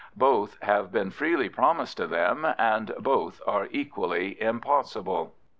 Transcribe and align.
Both 0.17 0.59
have 0.63 0.91
been 0.91 1.11
freely 1.11 1.47
promised 1.47 1.97
to 1.97 2.07
them, 2.07 2.43
and 2.57 2.91
both 2.97 3.39
are 3.45 3.67
equally 3.69 4.35
impossible. 4.41 5.35